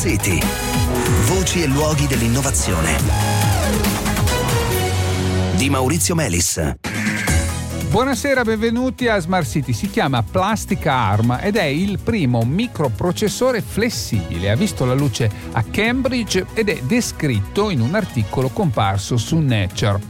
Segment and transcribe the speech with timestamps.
[0.00, 0.40] City.
[1.26, 2.96] Voci e luoghi dell'innovazione.
[5.56, 6.76] Di Maurizio Melis.
[7.90, 9.74] Buonasera, benvenuti a Smart City.
[9.74, 14.50] Si chiama Plastica Arm ed è il primo microprocessore flessibile.
[14.50, 20.00] Ha visto la luce a Cambridge ed è descritto in un articolo comparso su Nature.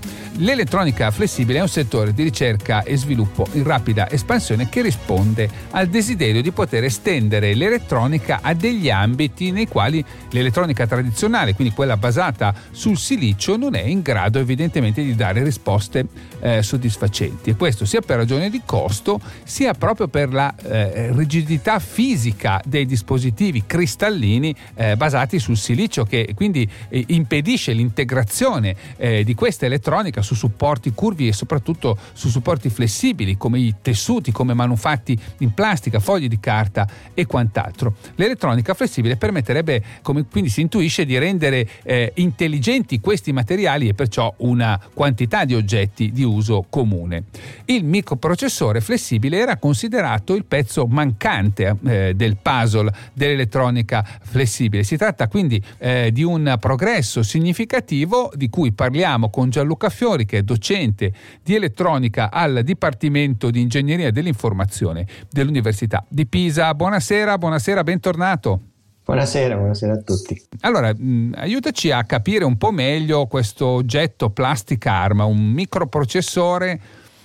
[0.42, 5.88] L'elettronica flessibile è un settore di ricerca e sviluppo in rapida espansione che risponde al
[5.88, 12.54] desiderio di poter estendere l'elettronica a degli ambiti nei quali l'elettronica tradizionale, quindi quella basata
[12.70, 16.06] sul silicio, non è in grado evidentemente di dare risposte
[16.40, 17.50] eh, soddisfacenti.
[17.50, 22.86] E questo sia per ragione di costo, sia proprio per la eh, rigidità fisica dei
[22.86, 30.28] dispositivi cristallini eh, basati sul silicio, che quindi eh, impedisce l'integrazione eh, di questa elettronica
[30.30, 35.98] su supporti curvi e soprattutto su supporti flessibili come i tessuti, come manufatti in plastica,
[35.98, 37.94] fogli di carta e quant'altro.
[38.14, 44.32] L'elettronica flessibile permetterebbe, come quindi si intuisce, di rendere eh, intelligenti questi materiali e perciò
[44.38, 47.24] una quantità di oggetti di uso comune.
[47.64, 54.84] Il microprocessore flessibile era considerato il pezzo mancante eh, del puzzle dell'elettronica flessibile.
[54.84, 60.26] Si tratta quindi eh, di un progresso significativo di cui parliamo con Gianluca Fiori Fiori,
[60.26, 66.74] che è docente di elettronica al Dipartimento di Ingegneria dell'Informazione dell'Università di Pisa.
[66.74, 68.60] Buonasera, buonasera, bentornato.
[69.04, 70.40] Buonasera, buonasera a tutti.
[70.62, 76.80] Allora, mh, aiutaci a capire un po' meglio questo oggetto Plastic Arm, un microprocessore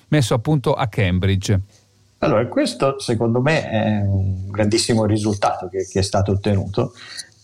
[0.10, 1.60] messo appunto a Cambridge.
[2.20, 6.94] Allora, questo secondo me è un grandissimo risultato che, che è stato ottenuto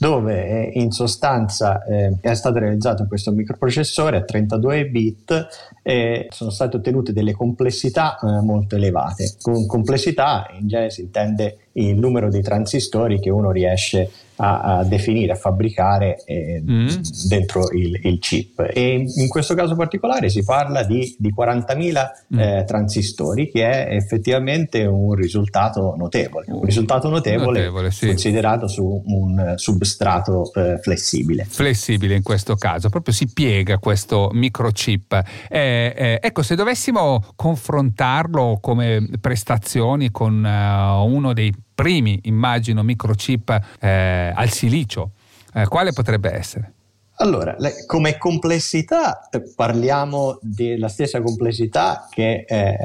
[0.02, 5.48] dove eh, in sostanza eh, è stato realizzato questo microprocessore a 32 bit
[5.84, 9.36] e sono state ottenute delle complessità eh, molto elevate.
[9.40, 14.10] Con complessità in genere si intende il numero di transistori che uno riesce
[14.44, 16.88] a definire, a fabbricare eh, mm.
[17.28, 18.60] dentro il, il, chip.
[18.74, 22.40] E in questo caso particolare si parla di, di 40.000 mm.
[22.40, 26.46] eh, transistori, che è effettivamente un risultato notevole.
[26.50, 28.08] Un risultato notevole, notevole sì.
[28.08, 31.46] considerato su un substrato eh, flessibile.
[31.48, 35.22] Flessibile in questo caso, proprio si piega questo microchip.
[35.50, 43.60] Eh, eh, ecco, se dovessimo confrontarlo come prestazioni con uh, uno dei primi, immagino, microchip
[43.80, 45.12] eh, al silicio,
[45.54, 46.74] eh, quale potrebbe essere?
[47.16, 52.78] Allora, le, come complessità eh, parliamo della stessa complessità che eh,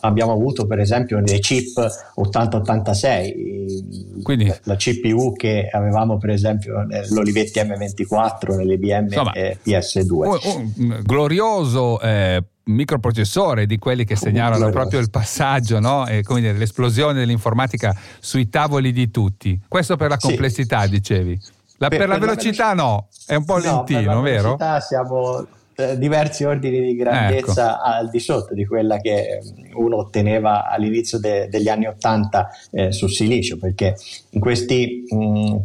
[0.00, 1.76] abbiamo avuto per esempio nei chip
[2.14, 10.12] 8086, Quindi, la CPU che avevamo per esempio nell'Olivetti M24, nell'IBM Insomma, PS2.
[10.12, 16.06] Un, un glorioso eh, microprocessore di quelli che segnalano proprio il passaggio, no?
[16.06, 19.60] e, dire, l'esplosione dell'informatica sui tavoli di tutti.
[19.68, 20.90] Questo per la complessità, sì.
[20.90, 21.40] dicevi.
[21.78, 24.56] La, per, per, la velocità, no, è un po' no, lentino, vero?
[24.56, 25.46] Per la velocità siamo
[25.96, 27.82] diversi ordini di grandezza ecco.
[27.82, 29.40] al di sotto di quella che
[29.74, 33.94] uno otteneva all'inizio de- degli anni 80 eh, sul silicio, perché
[34.30, 35.58] in questi mh, mm,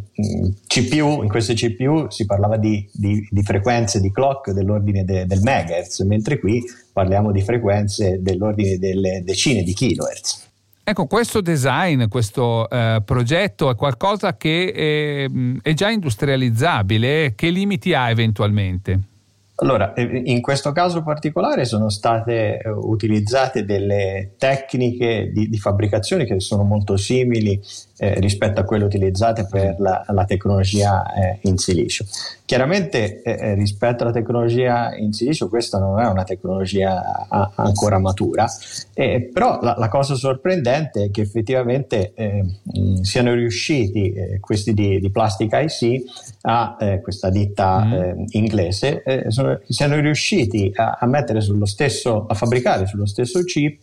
[0.68, 5.40] CPU, in queste CPU si parlava di, di, di frequenze di clock dell'ordine de- del
[5.40, 10.42] megahertz, mentre qui parliamo di frequenze dell'ordine delle decine di kilohertz.
[10.84, 17.94] Ecco, questo design, questo eh, progetto è qualcosa che è, è già industrializzabile, che limiti
[17.94, 19.12] ha eventualmente?
[19.56, 26.40] Allora, in questo caso particolare sono state eh, utilizzate delle tecniche di, di fabbricazione che
[26.40, 27.60] sono molto simili
[27.96, 32.04] eh, rispetto a quelle utilizzate per la, la tecnologia eh, in silicio.
[32.44, 37.98] Chiaramente eh, eh, rispetto alla tecnologia in silicio questa non è una tecnologia a, ancora
[38.00, 38.46] matura,
[38.92, 45.10] eh, però la, la, cosa sorprendente è che effettivamente mh, siano riusciti questi di, di
[45.10, 46.02] Plastic IC
[46.42, 48.24] a questa ditta mm.
[48.30, 53.82] inglese, sono, siano riusciti a, a mettere sullo stesso, a fabbricare sullo stesso chip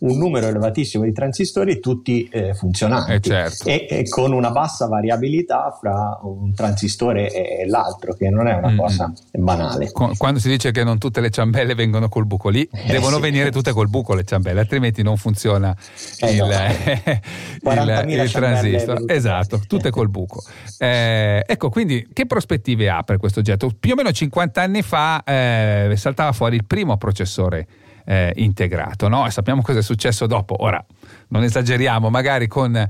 [0.00, 3.68] un numero elevatissimo di transistori tutti eh, funzionanti eh certo.
[3.68, 8.70] e, e, con una bassa variabilità fra un transistore e l'altro che non è una
[8.70, 8.78] mm.
[8.78, 12.86] cosa banale quando si dice che non tutte le ciambelle vengono col buco lì eh,
[12.86, 13.22] devono sì.
[13.22, 15.76] venire tutte col buco le ciambelle altrimenti non funziona
[16.20, 16.48] eh, il, no.
[17.72, 20.42] il, il transistor esatto tutte col buco
[20.78, 25.22] eh, ecco quindi che prospettive ha per questo oggetto più o meno 50 anni fa
[25.24, 27.66] eh, saltava fuori il primo processore
[28.10, 29.06] eh, integrato.
[29.06, 29.24] No?
[29.24, 30.56] E sappiamo cosa è successo dopo.
[30.64, 30.84] Ora,
[31.28, 32.88] non esageriamo magari con,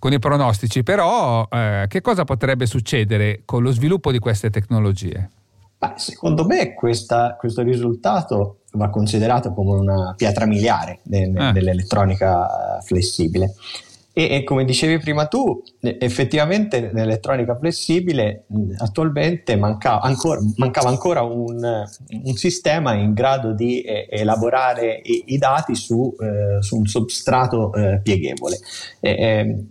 [0.00, 5.30] con i pronostici, però eh, che cosa potrebbe succedere con lo sviluppo di queste tecnologie?
[5.78, 11.52] Beh, secondo me questa, questo risultato va considerato come una pietra miliare de, ah.
[11.52, 13.54] dell'elettronica flessibile
[14.18, 18.46] E, e, come dicevi prima tu, effettivamente nell'elettronica flessibile
[18.78, 25.38] attualmente mancava ancora, mancava ancora un, un, sistema in grado di eh, elaborare i, i
[25.38, 28.58] dati su, eh, su, un substrato eh, pieghevole.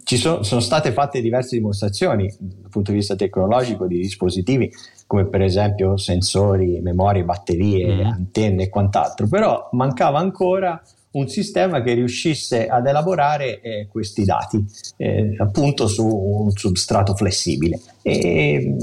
[0.06, 4.72] ci sono, sono state fatte diverse dimostrazioni dal punto di vista tecnologico di dispositivi
[5.08, 8.06] come per esempio sensori, memorie, batterie, mm.
[8.06, 10.82] antenne e quant'altro, però mancava ancora
[11.18, 14.64] un sistema che riuscisse ad elaborare eh, questi dati
[14.98, 17.80] eh, appunto su un substrato flessibile.
[18.02, 18.76] E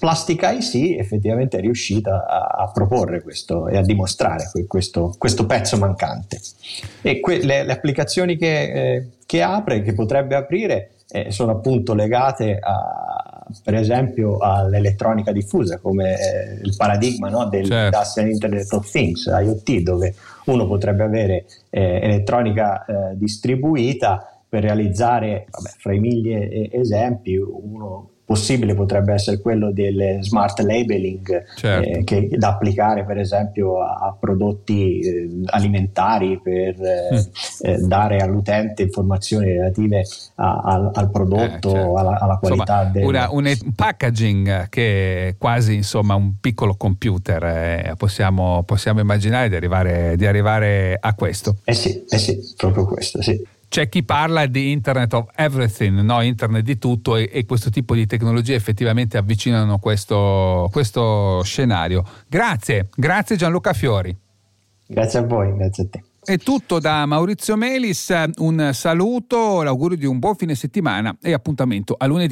[0.00, 5.76] Plastic IC effettivamente è riuscita a, a, proporre questo e a dimostrare questo, questo pezzo
[5.76, 6.40] mancante.
[7.02, 11.92] E que- le, le, applicazioni che, eh, che, apre, che potrebbe aprire, eh, sono appunto
[11.92, 13.09] legate a,
[13.62, 18.20] per esempio all'elettronica diffusa, come eh, il paradigma no, del certo.
[18.20, 20.14] Internet of Things, IoT, dove
[20.46, 28.10] uno potrebbe avere eh, elettronica eh, distribuita per realizzare, vabbè, fra i mille esempi, uno
[28.30, 31.88] possibile potrebbe essere quello del smart labeling certo.
[31.88, 35.19] eh, che, da applicare per esempio a, a prodotti eh,
[35.50, 37.86] alimentari per eh, mm.
[37.86, 40.04] dare all'utente informazioni relative
[40.36, 41.96] a, a, al prodotto, eh, certo.
[41.96, 47.44] alla, alla, qualità insomma, del una, un packaging che è quasi insomma un piccolo computer
[47.44, 52.86] eh, possiamo, possiamo, immaginare di arrivare, di arrivare a questo eh sì, eh sì proprio
[52.86, 56.22] questo sì c'è chi parla di Internet of Everything, no?
[56.22, 62.04] Internet di tutto e, e, questo tipo di tecnologie effettivamente avvicinano questo, questo scenario.
[62.26, 64.29] Grazie, grazie Gianluca Fiori.
[64.90, 66.02] Grazie a voi, grazie a te.
[66.22, 71.94] È tutto da Maurizio Melis, un saluto, l'augurio di un buon fine settimana e appuntamento
[71.96, 72.28] a lunedì.